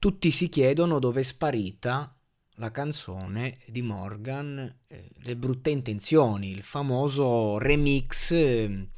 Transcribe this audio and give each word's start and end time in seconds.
Tutti 0.00 0.30
si 0.30 0.48
chiedono 0.48 1.00
dove 1.00 1.20
è 1.20 1.24
sparita 1.24 2.16
la 2.58 2.70
canzone 2.70 3.58
di 3.66 3.82
Morgan 3.82 4.76
eh, 4.86 5.10
Le 5.22 5.36
brutte 5.36 5.70
intenzioni, 5.70 6.50
il 6.50 6.62
famoso 6.62 7.58
remix 7.58 8.30
eh, 8.30 8.90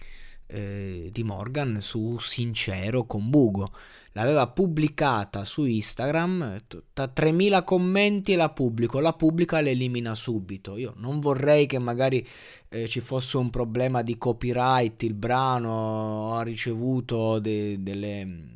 eh, 0.47 1.09
di 1.11 1.23
Morgan 1.23 1.81
su 1.81 2.19
Sincero 2.19 3.06
con 3.06 3.31
Bugo. 3.31 3.73
L'aveva 4.12 4.48
pubblicata 4.48 5.43
su 5.45 5.65
Instagram, 5.65 6.65
da 6.93 7.09
3000 7.09 7.62
commenti 7.62 8.33
e 8.33 8.37
la 8.37 8.51
pubblico, 8.51 9.01
la 9.01 9.15
pubblica 9.15 9.62
l'elimina 9.62 10.15
subito. 10.15 10.77
Io 10.77 10.93
non 10.97 11.19
vorrei 11.19 11.65
che 11.65 11.78
magari 11.78 12.27
eh, 12.69 12.87
ci 12.89 13.01
fosse 13.01 13.39
un 13.39 13.48
problema 13.48 14.03
di 14.03 14.19
copyright, 14.19 15.03
il 15.05 15.15
brano 15.15 16.34
ha 16.34 16.43
ricevuto 16.43 17.39
de- 17.39 17.83
delle 17.83 18.25
mm, 18.27 18.48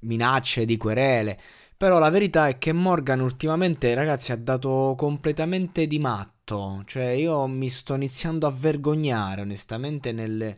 minacce 0.00 0.64
di 0.64 0.76
querele. 0.76 1.38
Però 1.84 1.98
la 1.98 2.08
verità 2.08 2.48
è 2.48 2.56
che 2.56 2.72
Morgan 2.72 3.20
ultimamente, 3.20 3.92
ragazzi, 3.92 4.32
ha 4.32 4.36
dato 4.36 4.94
completamente 4.96 5.86
di 5.86 5.98
matto. 5.98 6.82
Cioè, 6.86 7.08
io 7.08 7.46
mi 7.46 7.68
sto 7.68 7.92
iniziando 7.92 8.46
a 8.46 8.50
vergognare, 8.50 9.42
onestamente, 9.42 10.10
nel, 10.10 10.56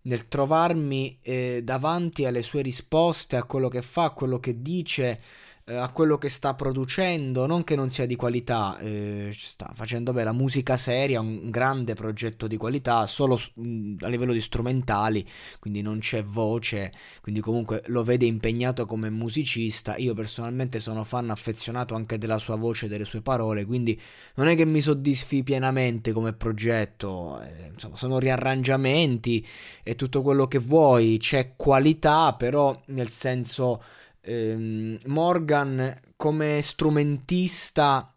nel 0.00 0.26
trovarmi 0.26 1.18
eh, 1.20 1.60
davanti 1.62 2.24
alle 2.24 2.40
sue 2.40 2.62
risposte, 2.62 3.36
a 3.36 3.42
quello 3.42 3.68
che 3.68 3.82
fa, 3.82 4.04
a 4.04 4.10
quello 4.12 4.40
che 4.40 4.62
dice, 4.62 5.20
eh, 5.68 5.76
a 5.76 5.90
quello 5.90 6.18
che 6.18 6.28
sta 6.28 6.54
producendo. 6.54 7.46
Non 7.46 7.62
che 7.64 7.76
non 7.76 7.90
sia 7.90 8.06
di 8.06 8.16
qualità, 8.16 8.78
eh, 8.78 9.30
sta 9.32 9.70
facendo 9.74 10.12
beh, 10.12 10.24
la 10.24 10.32
musica 10.32 10.76
seria, 10.76 11.20
un 11.20 11.50
grande 11.50 11.94
progetto 11.94 12.46
di 12.46 12.56
qualità, 12.56 13.06
solo 13.06 13.38
mh, 13.54 13.96
a 14.00 14.08
livello 14.08 14.32
di 14.32 14.40
strumentali, 14.40 15.26
quindi 15.60 15.82
non 15.82 15.98
c'è 15.98 16.24
voce, 16.24 16.92
quindi 17.20 17.40
comunque 17.40 17.82
lo 17.86 18.02
vede 18.02 18.26
impegnato 18.26 18.86
come 18.86 19.10
musicista. 19.10 19.96
Io 19.96 20.14
personalmente 20.14 20.80
sono 20.80 21.04
fan 21.04 21.30
affezionato 21.30 21.94
anche 21.94 22.18
della 22.18 22.38
sua 22.38 22.56
voce 22.56 22.86
e 22.86 22.88
delle 22.88 23.04
sue 23.04 23.20
parole, 23.20 23.64
quindi 23.64 24.00
non 24.34 24.48
è 24.48 24.56
che 24.56 24.64
mi 24.64 24.80
soddisfi 24.80 25.42
pienamente 25.42 26.12
come 26.12 26.32
progetto, 26.32 27.40
eh, 27.40 27.70
insomma 27.74 27.96
sono 27.96 28.18
riarrangiamenti 28.18 29.46
e 29.82 29.94
tutto 29.94 30.22
quello 30.22 30.46
che 30.46 30.58
vuoi, 30.58 31.18
c'è 31.18 31.54
qualità, 31.56 32.34
però 32.34 32.76
nel 32.86 33.08
senso 33.08 33.82
ehm, 34.28 34.98
Morgan 35.06 36.00
come 36.16 36.60
strumentista 36.60 38.14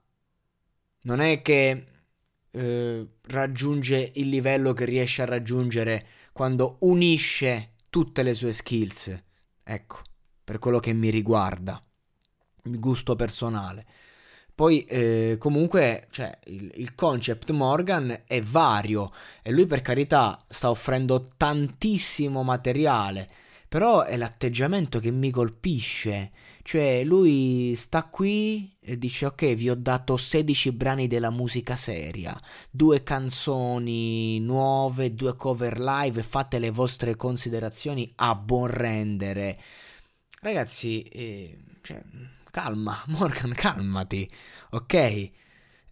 non 1.04 1.20
è 1.22 1.42
che 1.42 1.86
eh, 2.52 3.08
raggiunge 3.28 4.12
il 4.16 4.28
livello 4.30 4.74
che 4.74 4.86
riesce 4.86 5.22
a 5.22 5.26
raggiungere 5.26 6.06
quando 6.34 6.78
unisce 6.82 7.74
tutte 7.90 8.24
le 8.24 8.34
sue 8.34 8.52
skills. 8.52 9.24
Ecco, 9.64 10.02
per 10.44 10.60
quello 10.60 10.80
che 10.80 10.94
mi 10.94 11.10
riguarda, 11.10 11.82
il 12.64 12.80
gusto 12.80 13.16
personale. 13.16 13.86
Poi 14.54 14.84
eh, 14.84 15.38
comunque 15.40 16.08
cioè, 16.12 16.38
il, 16.46 16.72
il, 16.76 16.94
concept 16.94 17.50
Morgan 17.52 18.24
è 18.28 18.42
vario 18.42 19.12
e 19.42 19.52
lui 19.52 19.66
per 19.66 19.82
carità 19.82 20.44
sta 20.48 20.70
offrendo 20.70 21.30
tantissimo 21.36 22.44
materiale, 22.44 23.28
però 23.72 24.04
è 24.04 24.18
l'atteggiamento 24.18 25.00
che 25.00 25.12
mi 25.12 25.32
colpisce. 25.32 26.32
Cioè 26.62 27.06
lui 27.06 27.74
sta 27.78 28.04
qui 28.04 28.76
e 28.82 28.98
dice 28.98 29.28
ok 29.28 29.54
vi 29.54 29.70
ho 29.70 29.76
dato 29.76 30.18
16 30.18 30.74
brani 30.74 31.08
della 31.08 31.30
musica 31.30 31.78
seria, 31.78 32.38
due 32.70 33.02
canzoni 33.02 34.42
nuove, 34.42 35.14
due 35.14 35.38
cover 35.38 35.80
live, 35.80 36.22
fate 36.22 36.60
le 36.60 36.70
vostre 36.70 37.16
considerazioni 37.16 38.12
a 38.18 38.36
buon 38.36 38.68
rendere. 38.68 39.58
Ragazzi, 40.42 41.04
eh, 41.04 41.58
cioè, 41.81 42.04
calma, 42.52 43.02
Morgan, 43.08 43.54
calmati, 43.54 44.30
ok? 44.72 45.31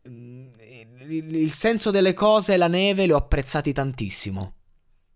Il 0.03 1.51
senso 1.53 1.91
delle 1.91 2.13
cose 2.13 2.55
e 2.55 2.57
la 2.57 2.67
neve 2.67 3.05
li 3.05 3.13
ho 3.13 3.17
apprezzati 3.17 3.71
tantissimo. 3.71 4.55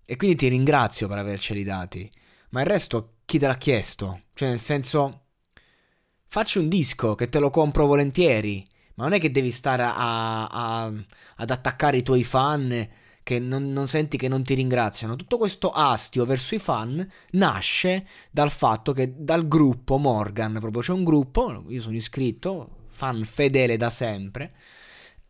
E 0.06 0.16
quindi 0.16 0.38
ti 0.38 0.48
ringrazio 0.48 1.10
per 1.10 1.18
averceli 1.18 1.64
dati. 1.66 2.10
Ma 2.54 2.62
il 2.62 2.68
resto 2.68 3.16
chi 3.26 3.40
te 3.40 3.48
l'ha 3.48 3.58
chiesto? 3.58 4.22
Cioè, 4.36 4.50
nel 4.50 4.60
senso, 4.60 5.22
facci 6.28 6.60
un 6.60 6.70
disco 6.70 7.16
che 7.16 7.28
te 7.28 7.40
lo 7.40 7.50
compro 7.50 7.88
volentieri. 7.88 8.64
Ma 8.96 9.06
non 9.06 9.14
è 9.14 9.20
che 9.20 9.32
devi 9.32 9.50
stare 9.50 9.82
a, 9.82 10.46
a, 10.46 10.86
ad 10.86 11.50
attaccare 11.50 11.98
i 11.98 12.04
tuoi 12.04 12.24
fan 12.24 12.90
che 13.24 13.40
non, 13.40 13.72
non, 13.72 13.88
senti 13.88 14.18
che 14.18 14.28
non 14.28 14.44
ti 14.44 14.54
ringraziano. 14.54 15.16
Tutto 15.16 15.40
questo 15.40 15.72
astio 15.72 16.26
verso 16.26 16.54
i 16.54 16.60
fan 16.60 17.12
nasce 17.32 18.06
dal 18.30 18.52
fatto 18.52 18.94
che 18.94 19.16
dal 19.18 19.48
gruppo 19.48 19.98
Morgan, 19.98 20.60
proprio 20.60 20.84
c'è 20.84 20.92
un 20.92 21.04
gruppo, 21.04 21.64
io 21.70 21.82
sono 21.82 21.96
iscritto, 21.96 22.86
fan 22.90 23.24
fedele 23.24 23.78
da 23.78 23.90
sempre, 23.90 24.54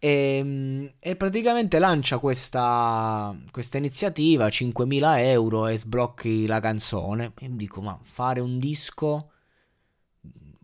e, 0.04 0.96
e 1.00 1.16
praticamente 1.16 1.80
lancia 1.80 2.18
questa, 2.18 3.34
questa 3.52 3.78
iniziativa, 3.78 4.48
5.000 4.48 5.20
euro 5.20 5.68
e 5.68 5.78
sblocchi 5.78 6.46
la 6.46 6.60
canzone. 6.60 7.32
E 7.40 7.48
mi 7.48 7.56
dico, 7.56 7.82
ma 7.82 7.98
fare 8.04 8.42
un 8.42 8.60
disco 8.60 9.32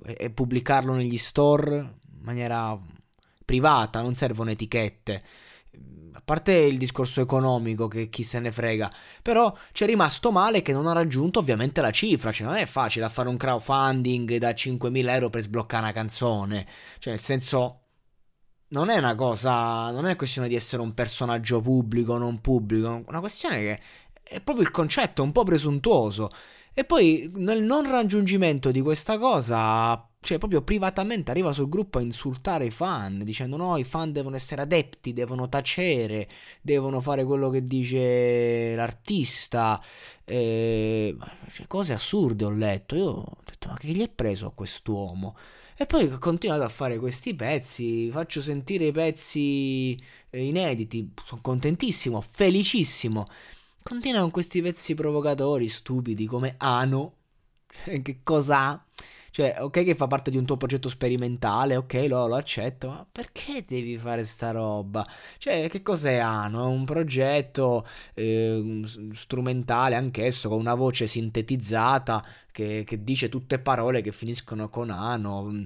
e, 0.04 0.18
e 0.20 0.30
pubblicarlo 0.30 0.94
negli 0.94 1.18
store 1.18 1.78
in 1.78 2.22
maniera 2.22 2.78
privata, 3.46 4.02
non 4.02 4.14
servono 4.14 4.50
etichette. 4.50 5.24
A 6.12 6.22
parte 6.22 6.52
il 6.52 6.78
discorso 6.78 7.22
economico 7.22 7.88
che 7.88 8.10
chi 8.10 8.24
se 8.24 8.42
ne 8.42 8.52
frega, 8.52 8.92
però 9.22 9.56
c'è 9.72 9.86
rimasto 9.86 10.34
male 10.34 10.62
che 10.62 10.74
non 10.74 10.86
ha 10.86 10.92
raggiunto 10.92 11.40
ovviamente 11.40 11.80
la 11.80 11.92
cifra, 11.92 12.34
cioè 12.34 12.46
non 12.46 12.58
è 12.58 12.66
facile 12.66 13.08
fare 13.08 13.30
un 13.30 13.38
crowdfunding 13.38 14.36
da 14.36 14.50
5.000 14.50 15.10
euro 15.14 15.30
per 15.30 15.44
sbloccare 15.44 15.84
una 15.84 15.94
canzone, 15.94 16.68
cioè 17.00 17.14
nel 17.14 17.22
senso 17.22 17.84
non 18.70 18.90
è 18.90 18.98
una 18.98 19.16
cosa, 19.16 19.92
non 19.92 20.06
è 20.06 20.16
questione 20.16 20.48
di 20.48 20.56
essere 20.56 20.82
un 20.82 20.94
personaggio 20.94 21.62
pubblico 21.62 22.14
o 22.14 22.18
non 22.18 22.42
pubblico, 22.42 22.98
è 22.98 23.04
una 23.08 23.20
questione 23.20 23.58
che 23.58 23.80
è 24.24 24.42
proprio 24.42 24.66
il 24.66 24.72
concetto, 24.72 25.24
un 25.24 25.32
po' 25.32 25.44
presuntuoso. 25.44 26.30
E 26.74 26.86
poi 26.86 27.30
nel 27.36 27.64
non 27.64 27.90
raggiungimento 27.90 28.72
di 28.72 28.82
questa 28.82 29.18
cosa 29.18 30.10
cioè 30.22 30.38
proprio 30.38 30.62
privatamente 30.62 31.32
arriva 31.32 31.54
sul 31.54 31.70
gruppo 31.70 31.98
a 31.98 32.02
insultare 32.02 32.66
i 32.66 32.72
fan, 32.72 33.24
dicendo 33.24 33.56
no, 33.56 33.78
i 33.78 33.84
fan 33.86 34.12
devono 34.12 34.36
essere 34.36 34.62
adepti, 34.62 35.14
devono 35.14 35.48
tacere, 35.48 36.28
devono 36.62 37.00
fare 37.00 37.24
quello 37.24 37.50
che 37.50 37.66
dice 37.66 38.76
l'artista. 38.76 39.82
Eh, 40.26 41.16
cioè, 41.52 41.68
cose 41.68 41.94
assurde 41.94 42.44
ho 42.46 42.52
letto, 42.52 42.96
io 42.96 43.06
ho 43.06 43.38
detto 43.46 43.70
ma 43.70 43.78
che 43.78 43.88
gli 43.88 44.02
è 44.02 44.10
preso 44.10 44.48
a 44.48 44.52
quest'uomo? 44.52 45.36
E 45.82 45.86
poi 45.86 46.12
ho 46.12 46.20
continuato 46.20 46.64
a 46.64 46.68
fare 46.68 47.00
questi 47.00 47.34
pezzi, 47.34 48.10
faccio 48.12 48.42
sentire 48.42 48.88
i 48.88 48.92
pezzi 48.92 49.98
eh, 50.30 50.44
inediti, 50.44 51.14
sono 51.24 51.40
contentissimo, 51.42 52.20
felicissimo. 52.20 53.26
continua 53.82 54.20
con 54.20 54.32
questi 54.32 54.62
pezzi 54.62 54.94
provocatori, 54.94 55.70
stupidi, 55.70 56.26
come 56.26 56.56
Ano. 56.58 57.14
che 58.04 58.20
cosa 58.24 58.84
cioè, 59.32 59.58
ok 59.60 59.84
che 59.84 59.96
fa 59.96 60.08
parte 60.08 60.32
di 60.32 60.38
un 60.38 60.46
tuo 60.46 60.58
progetto 60.58 60.90
sperimentale, 60.90 61.76
ok, 61.76 62.06
lo, 62.08 62.28
lo, 62.28 62.36
accetto, 62.36 62.88
ma 62.90 63.06
perché 63.10 63.64
devi 63.68 63.98
fare 63.98 64.24
sta 64.24 64.52
roba? 64.52 65.06
Cioè, 65.38 65.70
che 65.70 65.82
cos'è 65.82 66.18
Ano? 66.18 66.64
È 66.64 66.68
un 66.68 66.86
progetto 66.86 67.86
eh, 68.14 68.82
strumentale 69.14 69.96
anch'esso, 69.96 70.50
con 70.50 70.60
una 70.60 70.76
voce 70.76 71.08
sintetizzata 71.08 72.24
che, 72.52 72.84
che, 72.86 73.04
dice 73.04 73.30
tutte 73.30 73.60
parole 73.60 74.02
che 74.02 74.12
finiscono 74.12 74.70
con 74.70 74.90
Ano, 74.90 75.44
mm, 75.44 75.64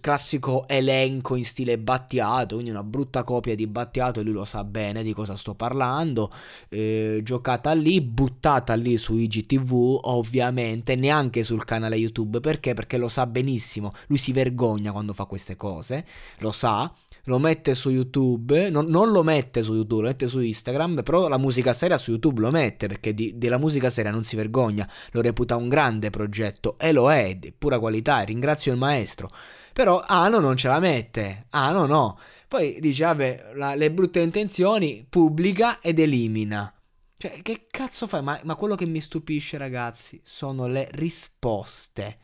classico 0.00 0.66
elenco 0.68 1.36
in 1.36 1.44
stile 1.44 1.78
Battiato, 1.78 2.54
quindi 2.54 2.70
una 2.70 2.82
brutta 2.84 3.24
copia 3.24 3.54
di 3.54 3.66
Battiato, 3.66 4.22
lui 4.22 4.32
lo 4.32 4.44
sa 4.44 4.64
bene 4.64 5.02
di 5.02 5.12
cosa 5.12 5.36
sto 5.36 5.54
parlando, 5.54 6.30
eh, 6.68 7.20
giocata 7.22 7.72
lì, 7.72 8.00
buttata 8.00 8.74
lì 8.74 8.96
su 8.96 9.16
IGTV, 9.16 9.98
ovviamente, 10.02 10.96
neanche 10.96 11.42
sul 11.42 11.64
canale 11.64 11.96
YouTube, 11.96 12.40
perché? 12.40 12.74
Perché 12.74 12.96
lo 13.00 13.08
sa 13.08 13.26
benissimo, 13.26 13.92
lui 14.06 14.18
si 14.18 14.32
vergogna 14.32 14.92
quando 14.92 15.12
fa 15.12 15.24
queste 15.24 15.56
cose, 15.56 16.06
lo 16.38 16.52
sa, 16.52 16.92
lo 17.24 17.38
mette 17.38 17.74
su 17.74 17.90
YouTube, 17.90 18.70
non, 18.70 18.86
non, 18.86 19.10
lo 19.10 19.22
mette 19.22 19.62
su 19.62 19.74
YouTube, 19.74 20.02
lo 20.02 20.08
mette 20.08 20.26
su 20.26 20.40
Instagram, 20.40 21.02
però 21.02 21.28
la 21.28 21.38
musica 21.38 21.72
seria 21.72 21.98
su 21.98 22.12
YouTube 22.12 22.40
lo 22.40 22.50
mette 22.50 22.86
perché 22.86 23.12
di, 23.14 23.36
della 23.36 23.58
musica 23.58 23.90
seria 23.90 24.10
non 24.10 24.24
si 24.24 24.36
vergogna, 24.36 24.88
lo 25.12 25.20
reputa 25.20 25.56
un 25.56 25.68
grande 25.68 26.10
progetto 26.10 26.78
e 26.78 26.92
lo 26.92 27.12
è, 27.12 27.34
di 27.34 27.52
pura 27.52 27.78
qualità, 27.78 28.20
ringrazio 28.20 28.72
il 28.72 28.78
maestro. 28.78 29.30
Però 29.72 30.02
Ano 30.04 30.40
non 30.40 30.56
ce 30.56 30.68
la 30.68 30.80
mette, 30.80 31.46
Ano 31.50 31.86
no. 31.86 32.18
Poi 32.48 32.78
dice, 32.80 33.04
vabbè, 33.04 33.52
la, 33.54 33.74
le 33.76 33.92
brutte 33.92 34.20
intenzioni 34.20 35.06
pubblica 35.08 35.78
ed 35.80 36.00
elimina. 36.00 36.72
Cioè, 37.16 37.42
che 37.42 37.66
cazzo 37.70 38.08
fai? 38.08 38.22
Ma, 38.22 38.40
ma 38.42 38.56
quello 38.56 38.74
che 38.74 38.86
mi 38.86 39.00
stupisce, 39.00 39.56
ragazzi, 39.56 40.20
sono 40.24 40.66
le 40.66 40.88
risposte 40.92 42.16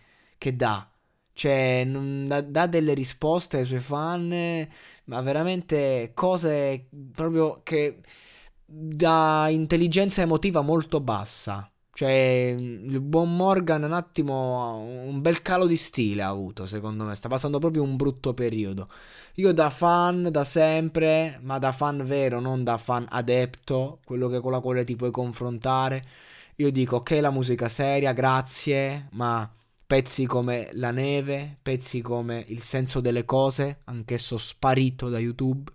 che 0.47 0.57
dà. 0.57 0.89
Cioè, 1.33 1.85
dà, 2.27 2.41
dà 2.41 2.67
delle 2.67 2.95
risposte 2.95 3.59
ai 3.59 3.65
suoi 3.65 3.81
fan, 3.81 4.69
ma 5.05 5.21
veramente 5.21 6.13
cose 6.15 6.89
proprio 7.13 7.61
che 7.63 8.01
da 8.65 9.49
intelligenza 9.51 10.23
emotiva 10.23 10.61
molto 10.63 11.01
bassa. 11.01 11.71
Cioè, 11.93 12.55
il 12.59 13.01
buon 13.01 13.35
Morgan 13.37 13.83
un 13.83 13.93
attimo, 13.93 14.79
un 14.79 15.21
bel 15.21 15.43
calo 15.43 15.67
di 15.67 15.77
stile 15.77 16.23
ha 16.23 16.29
avuto, 16.29 16.67
secondo 16.67 17.05
me. 17.05 17.15
Sta 17.15 17.29
passando 17.29 17.59
proprio 17.59 17.83
un 17.83 17.97
brutto 17.97 18.33
periodo. 18.35 18.89
Io 19.37 19.53
da 19.53 19.71
fan, 19.71 20.29
da 20.31 20.45
sempre, 20.45 21.39
ma 21.43 21.59
da 21.59 21.73
fan 21.73 22.05
vero, 22.05 22.41
non 22.41 22.65
da 22.65 22.79
fan 22.79 23.07
adepto, 23.09 24.01
quello 24.05 24.29
che 24.29 24.41
con 24.41 24.53
la 24.53 24.61
quale 24.61 24.85
ti 24.85 24.97
puoi 24.97 25.11
confrontare. 25.11 26.05
Io 26.57 26.71
dico, 26.71 26.97
ok, 26.97 27.11
la 27.21 27.31
musica 27.31 27.69
seria, 27.69 28.13
grazie, 28.13 29.09
ma 29.13 29.51
pezzi 29.87 30.27
come 30.27 30.69
La 30.73 30.91
neve, 30.91 31.59
pezzi 31.63 32.01
come 32.01 32.45
Il 32.49 32.61
senso 32.61 33.01
delle 33.01 33.25
cose, 33.25 33.81
anch'esso 33.85 34.37
sparito 34.39 35.09
da 35.09 35.19
YouTube. 35.19 35.73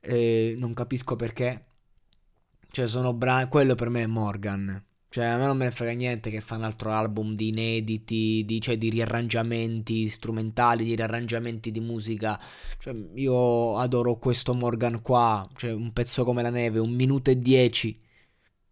E 0.00 0.54
non 0.58 0.74
capisco 0.74 1.16
perché. 1.16 1.66
Cioè, 2.70 2.86
sono 2.86 3.12
brani. 3.12 3.48
Quello 3.48 3.74
per 3.74 3.88
me 3.90 4.02
è 4.02 4.06
Morgan. 4.06 4.84
Cioè, 5.08 5.24
a 5.24 5.36
me 5.38 5.46
non 5.46 5.56
me 5.56 5.64
ne 5.64 5.70
frega 5.72 5.92
niente 5.92 6.30
che 6.30 6.40
fa 6.40 6.54
un 6.56 6.62
altro 6.62 6.92
album 6.92 7.34
di 7.34 7.48
inediti, 7.48 8.44
di, 8.46 8.60
cioè 8.60 8.78
di 8.78 8.90
riarrangiamenti 8.90 10.08
strumentali, 10.08 10.84
di 10.84 10.94
riarrangiamenti 10.94 11.70
di 11.72 11.80
musica. 11.80 12.40
Cioè, 12.78 12.94
io 13.14 13.76
adoro 13.76 14.18
questo 14.18 14.54
Morgan 14.54 15.02
qua. 15.02 15.48
Cioè, 15.56 15.72
un 15.72 15.92
pezzo 15.92 16.24
come 16.24 16.42
La 16.42 16.50
neve, 16.50 16.78
un 16.78 16.92
minuto 16.92 17.30
e 17.30 17.38
dieci. 17.38 17.98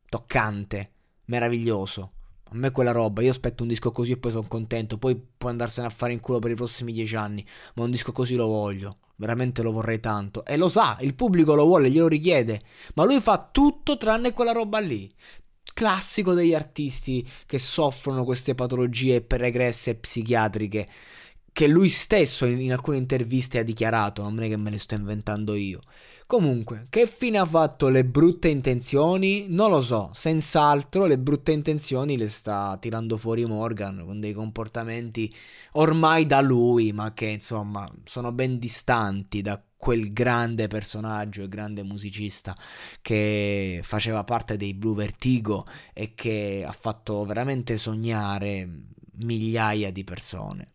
Toccante, 0.09 0.93
meraviglioso. 1.27 2.13
A 2.51 2.57
me 2.57 2.71
quella 2.71 2.93
roba, 2.93 3.21
io 3.21 3.31
aspetto 3.31 3.63
un 3.63 3.69
disco 3.69 3.93
così 3.93 4.13
e 4.13 4.17
poi 4.17 4.31
sono 4.31 4.49
contento, 4.49 4.97
poi 4.97 5.21
può 5.37 5.51
andarsene 5.51 5.87
a 5.87 5.91
fare 5.91 6.15
in 6.15 6.21
culo 6.21 6.39
per 6.39 6.51
i 6.51 6.55
prossimi 6.55 6.93
dieci 6.93 7.15
anni, 7.15 7.45
ma 7.75 7.85
un 7.85 7.91
disco 7.91 8.11
così 8.11 8.37
lo 8.37 8.47
voglio, 8.47 9.01
veramente 9.17 9.63
lo 9.63 9.71
vorrei 9.71 10.01
tanto. 10.01 10.45
E 10.47 10.57
lo 10.57 10.71
sa, 10.71 10.97
il 11.01 11.15
pubblico 11.15 11.55
lo 11.55 11.67
vuole, 11.67 11.91
glielo 11.91 12.09
richiede, 12.09 12.63
ma 12.95 13.05
lui 13.05 13.21
fa 13.21 13.51
tutto 13.53 13.99
tranne 13.99 14.33
quella 14.33 14.53
roba 14.53 14.79
lì. 14.79 15.11
Classico 15.75 16.33
degli 16.33 16.55
artisti 16.55 17.27
che 17.45 17.59
soffrono 17.59 18.25
queste 18.25 18.55
patologie 18.55 19.21
pregresse 19.21 19.95
psichiatriche 19.97 20.89
che 21.59 21.67
lui 21.67 21.89
stesso 21.89 22.47
in, 22.47 22.61
in, 22.61 22.71
alcune 22.71 22.99
interviste 22.99 23.59
ha 23.59 23.65
dichiarato, 23.65 24.23
non 24.23 24.41
è 24.41 24.49
che 24.49 24.57
me 24.57 24.71
le 24.71 24.79
sto 24.79 24.95
inventando 24.95 25.57
io. 25.57 25.81
Comunque, 26.25 26.87
che 26.89 27.09
fine 27.09 27.37
ha 27.39 27.45
fatto 27.45 27.89
le 27.89 28.05
brutte 28.05 28.47
intenzioni? 28.47 29.47
Non 29.49 29.71
lo 29.71 29.83
so, 29.83 30.11
senz'altro 30.13 31.07
le 31.07 31.19
brutte 31.19 31.51
intenzioni 31.51 32.17
le 32.17 32.29
sta 32.29 32.77
tirando 32.81 33.17
fuori 33.17 33.45
Morgan 33.45 34.05
con 34.07 34.21
dei 34.21 34.35
comportamenti 34.35 35.35
ormai 35.73 36.27
da 36.27 36.41
lui, 36.41 36.93
ma 36.93 37.13
che 37.13 37.27
insomma 37.27 37.93
sono 38.05 38.31
ben 38.31 38.61
distanti 38.61 39.43
da 39.43 39.61
quel 39.77 40.13
grande 40.13 40.69
personaggio 40.69 41.43
e 41.43 41.49
grande 41.49 41.83
musicista 41.83 42.57
che 43.03 43.81
faceva 43.83 44.23
parte 44.23 44.57
dei 44.57 44.75
Blue 44.75 44.95
Vertigo 44.95 45.67
e 45.93 46.15
che 46.15 46.63
ha 46.65 46.71
fatto 46.71 47.25
veramente 47.25 47.77
sognare 47.77 48.69
migliaia 49.15 49.91
di 49.91 50.05
persone. 50.05 50.75